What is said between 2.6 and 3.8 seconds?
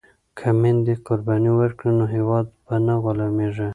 به نه غلامیږي.